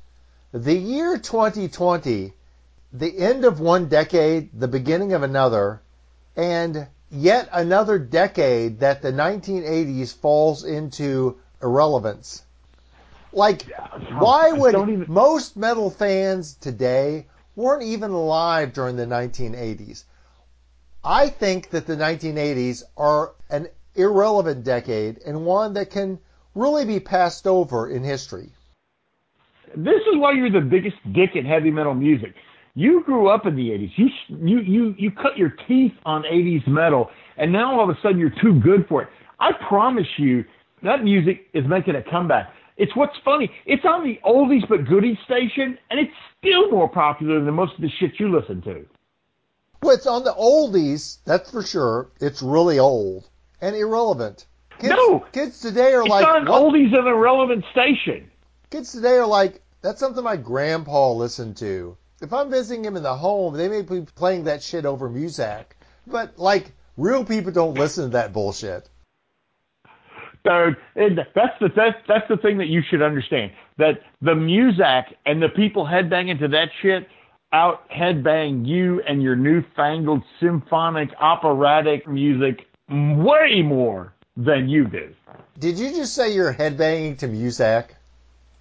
the 0.53 0.73
year 0.73 1.17
2020, 1.17 2.33
the 2.91 3.17
end 3.17 3.45
of 3.45 3.59
one 3.59 3.87
decade, 3.87 4.49
the 4.53 4.67
beginning 4.67 5.13
of 5.13 5.23
another, 5.23 5.81
and 6.35 6.87
yet 7.11 7.49
another 7.51 7.99
decade 7.99 8.79
that 8.79 9.01
the 9.01 9.11
1980s 9.11 10.15
falls 10.15 10.63
into 10.63 11.37
irrelevance. 11.61 12.43
Like, 13.31 13.63
why 14.17 14.51
would 14.51 14.75
even... 14.75 15.05
most 15.07 15.55
metal 15.55 15.91
fans 15.91 16.55
today 16.55 17.27
weren't 17.55 17.83
even 17.83 18.11
alive 18.11 18.73
during 18.73 18.95
the 18.95 19.05
1980s? 19.05 20.03
I 21.03 21.29
think 21.29 21.69
that 21.69 21.85
the 21.85 21.95
1980s 21.95 22.83
are 22.97 23.33
an 23.49 23.67
irrelevant 23.95 24.63
decade 24.63 25.19
and 25.25 25.45
one 25.45 25.73
that 25.73 25.91
can 25.91 26.19
really 26.55 26.85
be 26.85 26.99
passed 26.99 27.45
over 27.45 27.89
in 27.89 28.03
history. 28.03 28.49
This 29.75 30.01
is 30.11 30.17
why 30.17 30.31
you're 30.33 30.49
the 30.49 30.61
biggest 30.61 30.97
dick 31.13 31.35
in 31.35 31.45
heavy 31.45 31.69
metal 31.69 31.93
music. 31.93 32.33
You 32.79 33.03
grew 33.03 33.27
up 33.27 33.45
in 33.45 33.57
the 33.57 33.71
80s. 33.71 33.91
You 33.97 34.07
you 34.29 34.59
you 34.61 34.95
you 34.97 35.11
cut 35.11 35.37
your 35.37 35.49
teeth 35.67 35.91
on 36.05 36.23
80s 36.23 36.65
metal, 36.65 37.09
and 37.35 37.51
now 37.51 37.77
all 37.77 37.83
of 37.83 37.93
a 37.93 37.99
sudden 38.01 38.17
you're 38.17 38.33
too 38.41 38.57
good 38.61 38.85
for 38.87 39.01
it. 39.01 39.09
I 39.37 39.51
promise 39.67 40.07
you, 40.15 40.45
that 40.83 41.03
music 41.03 41.47
is 41.53 41.65
making 41.67 41.95
a 41.95 42.03
comeback. 42.09 42.53
It's 42.77 42.95
what's 42.95 43.17
funny. 43.25 43.51
It's 43.65 43.83
on 43.83 44.05
the 44.05 44.17
oldies 44.25 44.65
but 44.69 44.87
goodies 44.87 45.17
station, 45.25 45.77
and 45.89 45.99
it's 45.99 46.13
still 46.37 46.71
more 46.71 46.87
popular 46.87 47.43
than 47.43 47.53
most 47.53 47.73
of 47.75 47.81
the 47.81 47.89
shit 47.99 48.17
you 48.17 48.33
listen 48.33 48.61
to. 48.61 48.85
Well, 49.83 49.93
it's 49.93 50.07
on 50.07 50.23
the 50.23 50.31
oldies, 50.31 51.17
that's 51.25 51.51
for 51.51 51.63
sure. 51.63 52.11
It's 52.21 52.41
really 52.41 52.79
old 52.79 53.27
and 53.59 53.75
irrelevant. 53.75 54.45
Kids, 54.79 54.93
no, 54.95 55.25
kids 55.33 55.59
today 55.59 55.93
are 55.95 56.03
it's 56.03 56.09
like 56.09 56.25
on 56.25 56.45
what? 56.45 56.61
oldies 56.61 56.97
and 56.97 57.05
irrelevant 57.09 57.65
station. 57.73 58.31
Kids 58.69 58.93
today 58.93 59.17
are 59.17 59.27
like 59.27 59.61
that's 59.81 59.99
something 59.99 60.23
my 60.23 60.37
grandpa 60.37 61.11
listened 61.11 61.57
to. 61.57 61.97
If 62.21 62.33
I'm 62.33 62.49
visiting 62.49 62.83
him 62.83 62.97
in 62.97 63.03
the 63.03 63.15
home, 63.15 63.55
they 63.55 63.69
may 63.69 63.81
be 63.81 64.01
playing 64.15 64.43
that 64.45 64.61
shit 64.61 64.85
over 64.85 65.09
Muzak. 65.09 65.65
But 66.05 66.37
like 66.37 66.71
real 66.97 67.23
people 67.23 67.51
don't 67.51 67.75
listen 67.75 68.05
to 68.05 68.09
that 68.11 68.33
bullshit. 68.33 68.89
Dude, 70.43 70.77
that's 71.35 71.59
the 71.59 71.69
that's, 71.75 71.97
that's 72.07 72.27
the 72.29 72.37
thing 72.37 72.57
that 72.59 72.67
you 72.67 72.81
should 72.89 73.01
understand. 73.01 73.51
That 73.77 74.01
the 74.21 74.31
Muzak 74.31 75.13
and 75.25 75.41
the 75.41 75.49
people 75.49 75.85
headbanging 75.85 76.39
to 76.39 76.47
that 76.49 76.69
shit 76.81 77.07
out 77.51 77.89
headbang 77.89 78.65
you 78.65 79.01
and 79.07 79.23
your 79.23 79.35
newfangled 79.35 80.23
symphonic 80.39 81.09
operatic 81.19 82.07
music 82.07 82.67
way 82.89 83.61
more 83.63 84.13
than 84.37 84.69
you 84.69 84.85
do. 84.85 85.13
Did 85.57 85.77
you 85.77 85.89
just 85.89 86.15
say 86.15 86.33
you're 86.33 86.53
headbanging 86.53 87.17
to 87.19 87.27
Muzak? 87.27 87.89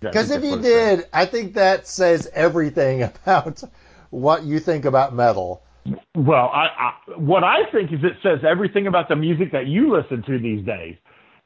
Because 0.00 0.30
if 0.30 0.44
you 0.44 0.60
did, 0.60 1.06
I 1.12 1.26
think 1.26 1.54
that 1.54 1.86
says 1.86 2.28
everything 2.32 3.02
about 3.24 3.62
what 4.10 4.44
you 4.44 4.58
think 4.60 4.84
about 4.84 5.14
metal. 5.14 5.62
Well, 6.14 6.50
I, 6.52 6.66
I, 6.66 6.92
what 7.18 7.44
I 7.44 7.70
think 7.72 7.92
is 7.92 8.00
it 8.02 8.12
says 8.22 8.40
everything 8.48 8.86
about 8.86 9.08
the 9.08 9.16
music 9.16 9.52
that 9.52 9.66
you 9.66 9.94
listen 9.94 10.22
to 10.24 10.38
these 10.38 10.64
days. 10.64 10.96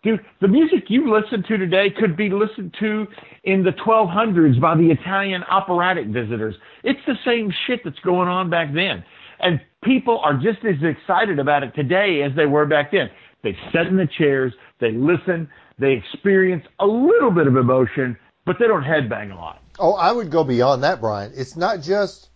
Dude, 0.03 0.21
the 0.41 0.49
music 0.49 0.85
you 0.88 1.15
listen 1.15 1.45
to 1.47 1.57
today 1.57 1.88
could 1.88 2.17
be 2.17 2.29
listened 2.29 2.75
to 2.81 3.07
in 3.45 3.62
the 3.62 3.71
1200s 3.87 4.61
by 4.61 4.75
the 4.75 4.91
Italian 4.91 5.45
operatic 5.45 6.09
visitors. 6.09 6.57
It's 6.83 6.99
the 7.07 7.15
same 7.25 7.53
shit 7.67 7.81
that's 7.85 7.99
going 8.01 8.29
on 8.29 8.51
back 8.51 8.75
then. 8.75 9.05
And 9.38 9.61
people 9.85 10.19
are 10.25 10.35
just 10.35 10.59
as 10.65 10.75
excited 10.83 11.38
about 11.38 11.62
it 11.62 11.73
today 11.77 12.23
as 12.23 12.35
they 12.35 12.47
were 12.47 12.67
back 12.67 12.91
then. 12.91 13.11
They 13.45 13.57
sit 13.73 13.87
in 13.87 13.97
the 13.97 14.09
chairs, 14.19 14.53
they 14.81 14.91
listen, 14.91 15.49
they 15.79 15.93
experience 15.93 16.65
a 16.81 16.87
little 16.87 17.31
bit 17.31 17.47
of 17.47 17.57
emotion, 17.57 18.17
but 18.44 18.59
they 18.59 18.66
don't 18.66 18.85
headbang 18.85 19.33
a 19.33 19.37
lot. 19.37 19.62
Oh, 19.78 19.94
I 19.94 20.12
would 20.12 20.31
go 20.31 20.44
beyond 20.44 20.83
that, 20.85 21.00
Brian. 21.00 21.33
It's 21.35 21.57
not 21.57 21.81
just 21.81 22.28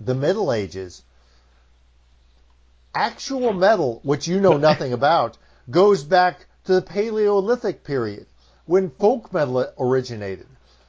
the 0.00 0.14
Middle 0.14 0.52
Ages. 0.52 1.02
Actual 2.94 3.52
metal, 3.52 4.00
which 4.02 4.26
you 4.26 4.40
know 4.40 4.56
nothing 4.68 4.92
about, 4.92 5.38
goes 5.70 6.04
back 6.04 6.46
to 6.64 6.74
the 6.74 6.82
Paleolithic 6.82 7.84
period 7.84 8.26
when 8.64 8.90
folk 8.90 9.32
metal 9.32 9.72
originated, 9.78 10.46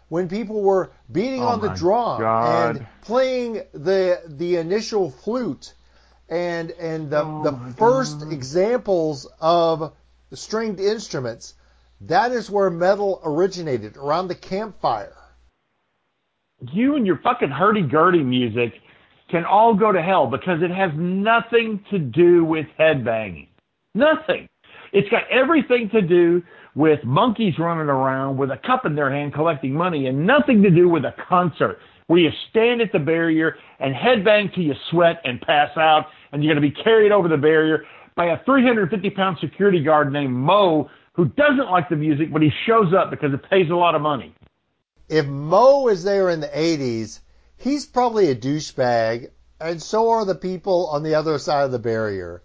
when 0.10 0.28
people 0.28 0.62
were 0.62 0.92
beating 1.12 1.42
oh 1.42 1.48
on 1.48 1.62
the 1.62 1.70
drum 1.70 2.20
God. 2.20 2.78
and 2.78 2.88
playing 3.02 3.62
the 3.74 4.22
the 4.26 4.56
initial 4.56 5.12
flute 5.12 5.74
and 6.30 6.72
and 6.72 7.10
the, 7.10 7.24
oh 7.24 7.44
the 7.44 7.74
first 7.74 8.20
God. 8.22 8.34
examples 8.34 9.28
of 9.40 9.94
stringed 10.34 10.80
instruments 10.80 11.54
that 12.02 12.32
is 12.32 12.50
where 12.50 12.70
metal 12.70 13.22
originated, 13.24 13.98
around 13.98 14.28
the 14.28 14.36
campfire. 14.36 15.14
You 16.72 16.96
and 16.96 17.06
your 17.06 17.20
fucking 17.24 17.50
hurdy-gurdy 17.50 18.24
music 18.24 18.74
can 19.30 19.46
all 19.46 19.74
go 19.76 19.92
to 19.92 20.02
hell 20.02 20.28
because 20.28 20.62
it 20.62 20.72
has 20.72 20.92
nothing 20.96 21.84
to 21.92 22.00
do 22.00 22.44
with 22.46 22.66
headbanging. 22.80 23.50
Nothing. 23.94 24.48
It's 24.94 25.10
got 25.10 25.24
everything 25.30 25.90
to 25.90 26.02
do 26.02 26.42
with 26.76 27.04
monkeys 27.04 27.56
running 27.60 27.90
around 27.90 28.38
with 28.38 28.52
a 28.52 28.58
cup 28.66 28.86
in 28.86 28.96
their 28.96 29.12
hand 29.12 29.34
collecting 29.34 29.74
money 29.74 30.08
and 30.08 30.26
nothing 30.26 30.62
to 30.62 30.70
do 30.70 30.88
with 30.88 31.04
a 31.04 31.14
concert 31.28 31.80
where 32.06 32.20
you 32.20 32.30
stand 32.50 32.82
at 32.82 32.92
the 32.92 33.00
barrier 33.00 33.56
and 33.80 33.94
headbang 33.94 34.54
till 34.54 34.64
you 34.64 34.74
sweat 34.92 35.20
and 35.26 35.42
pass 35.42 35.76
out 35.76 36.06
and 36.32 36.44
you're 36.44 36.54
going 36.54 36.64
to 36.64 36.76
be 36.76 36.84
carried 36.84 37.12
over 37.12 37.28
the 37.28 37.38
barrier 37.38 37.84
by 38.16 38.28
a 38.28 38.44
350 38.46 39.10
pound 39.12 39.38
security 39.42 39.84
guard 39.84 40.12
named 40.12 40.34
Mo 40.34 40.90
who 41.18 41.26
doesn't 41.26 41.70
like 41.70 41.90
the 41.90 41.96
music, 41.96 42.32
but 42.32 42.44
he 42.44 42.52
shows 42.66 42.94
up 42.94 43.10
because 43.10 43.34
it 43.34 43.50
pays 43.50 43.70
a 43.70 43.76
lot 43.76 43.96
of 43.96 44.02
money. 44.02 44.34
If 45.10 45.26
Mo 45.26 45.88
is 45.88 46.04
there 46.04 46.30
in 46.30 46.40
the 46.40 46.48
80s, 46.48 47.20
he's 47.58 47.88
probably 47.88 48.30
a 48.30 48.36
douchebag, 48.36 49.32
and 49.60 49.82
so 49.82 50.12
are 50.12 50.26
the 50.26 50.36
people 50.36 50.88
on 50.88 51.02
the 51.02 51.16
other 51.16 51.40
side 51.40 51.64
of 51.64 51.72
the 51.72 51.80
barrier. 51.80 52.44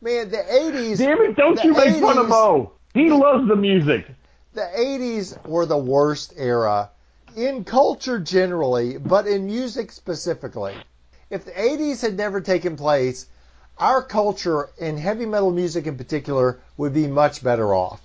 Man, 0.00 0.30
the 0.30 0.38
80s. 0.38 0.98
Damn 0.98 1.20
it, 1.20 1.36
don't 1.36 1.62
you 1.62 1.74
80s, 1.74 1.84
make 1.84 2.00
fun 2.00 2.18
of 2.18 2.28
Mo. 2.28 2.72
He 2.94 3.10
loves 3.10 3.46
the 3.46 3.56
music. 3.56 4.06
The 4.54 4.68
80s 4.76 5.46
were 5.46 5.66
the 5.66 5.76
worst 5.76 6.32
era 6.36 6.90
in 7.36 7.64
culture 7.64 8.18
generally, 8.18 8.96
but 8.96 9.26
in 9.26 9.44
music 9.44 9.92
specifically. 9.92 10.74
If 11.28 11.44
the 11.44 11.52
80s 11.52 12.00
had 12.00 12.16
never 12.16 12.40
taken 12.40 12.76
place, 12.76 13.26
our 13.78 14.02
culture 14.02 14.68
and 14.80 14.98
heavy 14.98 15.26
metal 15.26 15.50
music 15.50 15.86
in 15.86 15.96
particular 15.96 16.60
would 16.76 16.94
be 16.94 17.06
much 17.06 17.42
better 17.42 17.74
off. 17.74 18.00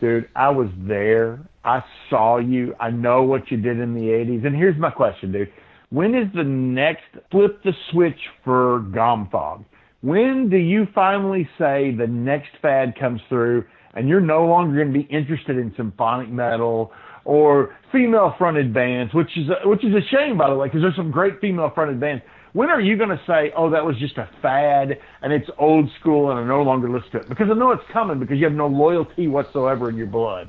Dude, 0.00 0.28
I 0.36 0.50
was 0.50 0.68
there. 0.76 1.40
I 1.64 1.82
saw 2.10 2.38
you. 2.38 2.74
I 2.78 2.90
know 2.90 3.22
what 3.22 3.50
you 3.50 3.56
did 3.56 3.80
in 3.80 3.94
the 3.94 4.08
80s. 4.08 4.46
And 4.46 4.54
here's 4.54 4.78
my 4.78 4.90
question, 4.90 5.32
dude. 5.32 5.52
When 5.90 6.14
is 6.14 6.26
the 6.34 6.44
next 6.44 7.04
flip 7.30 7.62
the 7.62 7.72
switch 7.90 8.18
for 8.44 8.80
Gomfog? 8.90 9.64
When 10.02 10.48
do 10.50 10.56
you 10.56 10.86
finally 10.94 11.48
say 11.58 11.94
the 11.96 12.06
next 12.06 12.50
fad 12.60 12.98
comes 12.98 13.20
through 13.28 13.64
and 13.94 14.08
you're 14.08 14.20
no 14.20 14.44
longer 14.46 14.76
going 14.76 14.92
to 14.92 14.98
be 14.98 15.06
interested 15.12 15.56
in 15.56 15.72
symphonic 15.76 16.28
metal 16.28 16.92
or 17.24 17.74
female 17.90 18.34
fronted 18.36 18.74
bands, 18.74 19.14
which 19.14 19.30
is 19.36 19.48
a, 19.48 19.68
which 19.68 19.84
is 19.84 19.94
a 19.94 20.06
shame 20.14 20.36
by 20.36 20.50
the 20.50 20.56
way 20.56 20.68
because 20.68 20.82
there's 20.82 20.96
some 20.96 21.10
great 21.10 21.40
female 21.40 21.70
fronted 21.74 21.98
bands. 21.98 22.22
When 22.56 22.70
are 22.70 22.80
you 22.80 22.96
going 22.96 23.10
to 23.10 23.20
say, 23.26 23.52
"Oh, 23.54 23.68
that 23.68 23.84
was 23.84 23.98
just 23.98 24.16
a 24.16 24.30
fad 24.40 24.98
and 25.20 25.30
it's 25.30 25.46
old 25.58 25.90
school 26.00 26.30
and 26.30 26.40
I 26.40 26.44
no 26.44 26.62
longer 26.62 26.88
listen 26.88 27.10
to 27.10 27.18
it"? 27.18 27.28
Because 27.28 27.50
I 27.50 27.52
know 27.52 27.72
it's 27.72 27.84
coming 27.92 28.18
because 28.18 28.38
you 28.38 28.44
have 28.44 28.54
no 28.54 28.66
loyalty 28.66 29.28
whatsoever 29.28 29.90
in 29.90 29.96
your 29.98 30.06
blood. 30.06 30.48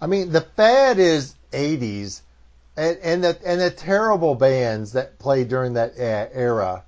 I 0.00 0.06
mean, 0.06 0.32
the 0.32 0.40
fad 0.40 0.98
is 0.98 1.34
'80s, 1.52 2.22
and 2.78 2.96
and 3.02 3.24
the 3.24 3.38
and 3.44 3.60
the 3.60 3.70
terrible 3.70 4.36
bands 4.36 4.94
that 4.94 5.18
played 5.18 5.48
during 5.48 5.74
that 5.74 5.92
era. 5.98 6.84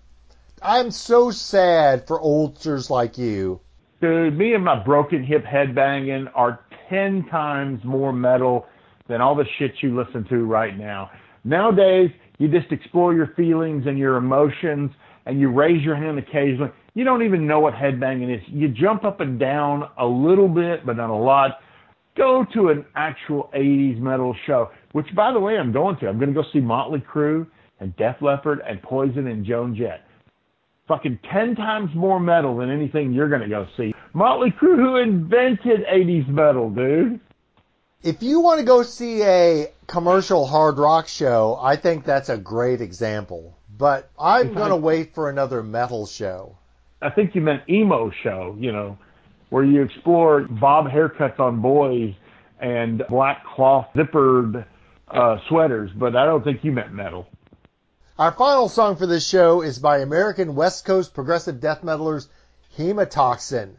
I'm 0.63 0.91
so 0.91 1.31
sad 1.31 2.07
for 2.07 2.19
oldsters 2.19 2.89
like 2.89 3.19
you. 3.19 3.61
Dude, 4.01 4.39
me 4.39 4.55
and 4.55 4.65
my 4.65 4.83
broken 4.83 5.23
hip 5.23 5.45
headbanging 5.45 6.31
are 6.35 6.61
ten 6.89 7.27
times 7.27 7.85
more 7.85 8.15
metal 8.15 8.67
than 9.07 9.21
all 9.21 9.35
the 9.35 9.45
shit 9.59 9.83
you 9.83 9.95
listen 9.95 10.25
to 10.31 10.47
right 10.47 10.79
now. 10.79 11.11
Nowadays, 11.45 12.11
you 12.41 12.49
just 12.49 12.73
explore 12.73 13.13
your 13.15 13.29
feelings 13.37 13.85
and 13.87 13.99
your 13.99 14.17
emotions 14.17 14.91
and 15.27 15.39
you 15.39 15.51
raise 15.53 15.85
your 15.85 15.95
hand 15.95 16.19
occasionally. 16.19 16.71
You 16.95 17.05
don't 17.05 17.23
even 17.23 17.47
know 17.47 17.61
what 17.61 17.75
headbanging 17.75 18.35
is. 18.35 18.43
You 18.49 18.69
jump 18.69 19.05
up 19.05 19.21
and 19.21 19.39
down 19.39 19.89
a 19.99 20.07
little 20.07 20.49
bit, 20.49 20.87
but 20.87 20.97
not 20.97 21.11
a 21.11 21.15
lot. 21.15 21.59
Go 22.17 22.47
to 22.55 22.71
an 22.71 22.87
actual 22.97 23.51
80s 23.55 24.01
metal 24.01 24.35
show, 24.47 24.71
which 24.93 25.07
by 25.15 25.33
the 25.33 25.39
way, 25.39 25.59
I'm 25.59 25.71
going 25.71 25.99
to. 25.99 26.09
I'm 26.09 26.19
going 26.19 26.33
to 26.33 26.43
go 26.43 26.49
see 26.51 26.61
Motley 26.61 27.01
Crue 27.01 27.47
and 27.79 27.95
Def 27.97 28.17
Leppard 28.23 28.61
and 28.67 28.81
Poison 28.83 29.27
and 29.27 29.45
Joan 29.45 29.77
Jett. 29.77 30.01
Fucking 30.89 31.19
10 31.31 31.57
times 31.57 31.91
more 31.95 32.19
metal 32.19 32.57
than 32.57 32.71
anything 32.71 33.13
you're 33.13 33.29
going 33.29 33.43
to 33.43 33.49
go 33.49 33.67
see. 33.77 33.93
Motley 34.15 34.51
Crue, 34.51 34.77
who 34.77 34.97
invented 34.97 35.87
80s 35.87 36.27
metal, 36.27 36.71
dude. 36.71 37.21
If 38.03 38.23
you 38.23 38.41
want 38.41 38.61
to 38.61 38.65
go 38.65 38.83
see 38.83 39.23
a 39.23 39.71
commercial 39.87 40.47
hard 40.47 40.79
rock 40.79 41.07
show, 41.07 41.59
I 41.61 41.77
think 41.77 42.05
that's 42.05 42.31
a 42.31 42.39
great 42.39 42.81
example. 42.81 43.59
But 43.77 44.11
I'm 44.19 44.55
going 44.55 44.71
to 44.71 44.77
wait 44.77 45.15
for 45.15 45.29
another 45.29 45.63
metal 45.63 46.07
show. 46.07 46.57
I 47.03 47.11
think 47.11 47.35
you 47.35 47.43
meant 47.43 47.69
emo 47.69 48.11
show, 48.23 48.57
you 48.59 48.73
know, 48.73 48.97
where 49.51 49.65
you 49.65 49.83
explore 49.83 50.47
bob 50.49 50.87
haircuts 50.87 51.39
on 51.39 51.61
boys 51.61 52.15
and 52.59 53.03
black 53.11 53.45
cloth 53.45 53.89
zippered 53.95 54.65
uh, 55.09 55.37
sweaters, 55.49 55.91
but 55.95 56.17
I 56.17 56.25
don't 56.25 56.43
think 56.43 56.65
you 56.65 56.73
meant 56.73 56.93
metal. 56.95 57.27
Our 58.19 58.33
final 58.33 58.69
song 58.71 58.97
for 58.97 59.07
this 59.07 59.27
show 59.27 59.61
is 59.61 59.79
by 59.79 59.99
American 59.99 60.55
West 60.55 60.87
Coast 60.87 61.13
progressive 61.13 61.61
death 61.61 61.83
metalers 61.83 62.29
Hemotoxin 62.79 63.77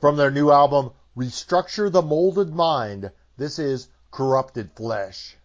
from 0.00 0.16
their 0.16 0.30
new 0.30 0.50
album 0.50 0.92
Restructure 1.16 1.90
the 1.90 2.02
Molded 2.02 2.50
Mind. 2.50 3.10
This 3.38 3.60
is 3.60 3.88
Corrupted 4.10 4.72
Flesh. 4.74 5.37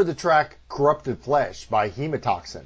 Heard 0.00 0.06
the 0.06 0.14
track 0.14 0.56
Corrupted 0.70 1.18
Flesh 1.18 1.66
by 1.66 1.90
Hemotoxin? 1.90 2.64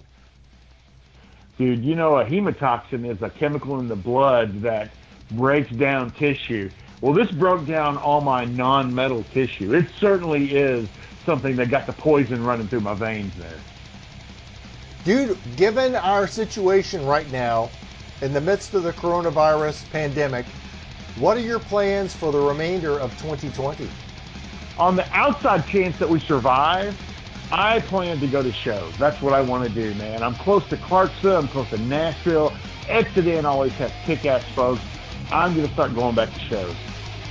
Dude, 1.58 1.84
you 1.84 1.96
know, 1.96 2.18
a 2.18 2.24
hemotoxin 2.24 3.04
is 3.10 3.20
a 3.22 3.28
chemical 3.28 3.80
in 3.80 3.88
the 3.88 3.96
blood 3.96 4.62
that 4.62 4.92
breaks 5.32 5.72
down 5.72 6.12
tissue. 6.12 6.70
Well, 7.00 7.12
this 7.12 7.32
broke 7.32 7.66
down 7.66 7.96
all 7.96 8.20
my 8.20 8.44
non 8.44 8.94
metal 8.94 9.24
tissue. 9.32 9.74
It 9.74 9.86
certainly 9.98 10.54
is 10.54 10.88
something 11.26 11.56
that 11.56 11.70
got 11.70 11.88
the 11.88 11.92
poison 11.92 12.44
running 12.44 12.68
through 12.68 12.82
my 12.82 12.94
veins 12.94 13.34
there. 13.36 13.58
Dude, 15.04 15.36
given 15.56 15.96
our 15.96 16.28
situation 16.28 17.04
right 17.04 17.30
now, 17.32 17.68
in 18.22 18.32
the 18.32 18.40
midst 18.40 18.74
of 18.74 18.84
the 18.84 18.92
coronavirus 18.92 19.90
pandemic, 19.90 20.46
what 21.18 21.36
are 21.36 21.40
your 21.40 21.58
plans 21.58 22.14
for 22.14 22.30
the 22.30 22.38
remainder 22.38 22.92
of 22.96 23.10
2020? 23.20 23.88
On 24.78 24.94
the 24.94 25.06
outside 25.12 25.66
chance 25.66 25.98
that 25.98 26.08
we 26.08 26.20
survive, 26.20 26.96
I 27.52 27.80
plan 27.80 28.20
to 28.20 28.26
go 28.26 28.42
to 28.42 28.52
shows. 28.52 28.96
That's 28.98 29.20
what 29.22 29.32
I 29.32 29.40
want 29.40 29.68
to 29.68 29.74
do, 29.74 29.94
man. 29.94 30.22
I'm 30.22 30.34
close 30.34 30.66
to 30.68 30.76
Clarksville. 30.76 31.36
I'm 31.36 31.48
close 31.48 31.68
to 31.70 31.78
Nashville. 31.78 32.52
Exodus 32.88 33.44
always 33.44 33.72
has 33.74 33.92
kick-ass 34.04 34.44
folks. 34.54 34.82
I'm 35.30 35.54
going 35.54 35.66
to 35.66 35.72
start 35.72 35.94
going 35.94 36.14
back 36.14 36.32
to 36.32 36.40
shows. 36.40 36.74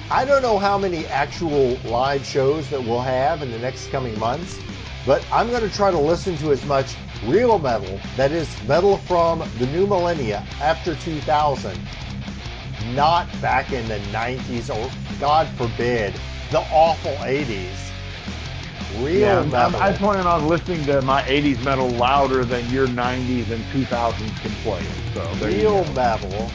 I 0.10 0.26
don't 0.26 0.41
know 0.41 0.58
how 0.58 0.78
many 0.78 1.06
actual 1.08 1.76
live 1.86 2.26
shows 2.26 2.69
that 2.69 2.84
we'll 2.84 3.02
have 3.02 3.41
in 3.41 3.52
the 3.52 3.60
next 3.60 3.89
coming 3.89 4.17
months, 4.19 4.60
but 5.06 5.26
I'm 5.32 5.49
going 5.49 5.67
to 5.67 5.76
try 5.76 5.91
to 5.91 5.99
listen 5.99 6.38
to 6.38 6.52
as 6.52 6.63
much 6.65 6.95
real 7.26 7.58
metal, 7.58 7.99
that 8.17 8.32
is, 8.32 8.49
metal 8.67 8.97
from 8.97 9.43
the 9.60 9.65
new 9.67 9.88
millennia 9.88 10.45
after 10.62 10.95
2000, 10.95 11.80
not 12.93 13.28
back 13.41 13.71
in 13.71 13.88
the 13.88 13.99
90s 14.12 14.69
or, 14.69 14.91
God 15.19 15.47
forbid, 15.58 16.13
the 16.52 16.60
awful 16.71 17.13
80s. 17.13 17.92
Real 18.97 19.19
yeah, 19.19 19.43
metal. 19.43 19.82
I 19.82 19.93
plan 19.93 20.27
on 20.27 20.47
listening 20.47 20.86
to 20.86 21.01
my 21.01 21.23
80s 21.23 21.62
metal 21.63 21.89
louder 21.89 22.45
than 22.45 22.69
your 22.71 22.88
90s 22.88 23.49
and 23.49 23.63
2000s 23.65 24.41
can 24.41 24.51
play 24.63 24.82
it. 24.82 25.13
So 25.13 25.34
there 25.36 25.49
real 25.49 25.86
metal. 25.93 26.51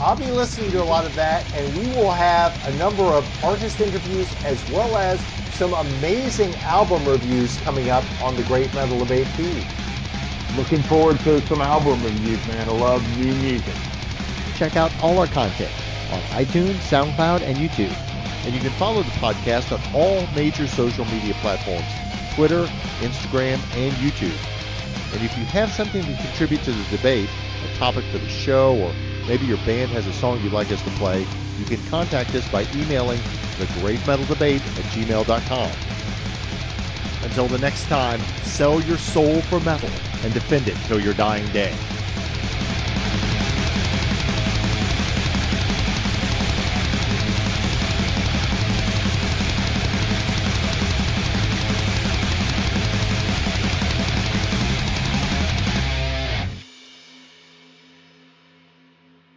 I'll 0.00 0.16
be 0.16 0.30
listening 0.30 0.70
to 0.72 0.82
a 0.82 0.84
lot 0.84 1.04
of 1.04 1.14
that, 1.16 1.44
and 1.54 1.76
we 1.76 1.86
will 1.96 2.12
have 2.12 2.56
a 2.68 2.72
number 2.78 3.02
of 3.02 3.44
artist 3.44 3.80
interviews 3.80 4.32
as 4.44 4.68
well 4.70 4.96
as 4.96 5.20
some 5.54 5.74
amazing 5.74 6.54
album 6.56 7.04
reviews 7.04 7.56
coming 7.58 7.90
up 7.90 8.04
on 8.22 8.36
the 8.36 8.44
Great 8.44 8.72
Metal 8.74 8.98
Debate 9.00 9.26
feed. 9.28 9.64
Looking 10.56 10.82
forward 10.82 11.18
to 11.20 11.40
some 11.42 11.60
album 11.60 12.02
reviews, 12.02 12.44
man. 12.46 12.68
I 12.68 12.72
love 12.72 13.18
new 13.18 13.34
music. 13.34 13.74
Check 14.56 14.76
out 14.76 14.92
all 15.02 15.18
our 15.18 15.26
content 15.26 15.72
on 16.12 16.20
iTunes, 16.30 16.74
SoundCloud, 16.74 17.42
and 17.42 17.56
YouTube. 17.56 17.94
And 18.48 18.54
you 18.54 18.62
can 18.62 18.72
follow 18.78 19.02
the 19.02 19.10
podcast 19.10 19.72
on 19.72 19.94
all 19.94 20.26
major 20.34 20.66
social 20.66 21.04
media 21.04 21.34
platforms 21.34 21.84
Twitter, 22.34 22.64
Instagram, 23.00 23.58
and 23.76 23.92
YouTube. 23.96 24.32
And 25.12 25.22
if 25.22 25.36
you 25.36 25.44
have 25.44 25.70
something 25.70 26.02
to 26.02 26.14
contribute 26.14 26.62
to 26.62 26.72
the 26.72 26.96
debate, 26.96 27.28
a 27.62 27.76
topic 27.76 28.04
for 28.06 28.16
the 28.16 28.28
show, 28.30 28.74
or 28.74 28.94
maybe 29.26 29.44
your 29.44 29.58
band 29.66 29.90
has 29.90 30.06
a 30.06 30.14
song 30.14 30.40
you'd 30.42 30.54
like 30.54 30.72
us 30.72 30.80
to 30.80 30.90
play, 30.92 31.26
you 31.58 31.66
can 31.66 31.76
contact 31.88 32.34
us 32.34 32.50
by 32.50 32.62
emailing 32.74 33.18
thegreatmetaldebate 33.58 34.64
at 34.64 34.84
gmail.com. 34.94 35.70
Until 37.24 37.48
the 37.48 37.58
next 37.58 37.84
time, 37.88 38.20
sell 38.44 38.80
your 38.80 38.96
soul 38.96 39.42
for 39.42 39.60
metal 39.60 39.90
and 40.24 40.32
defend 40.32 40.68
it 40.68 40.76
till 40.86 41.00
your 41.00 41.12
dying 41.12 41.46
day. 41.52 41.76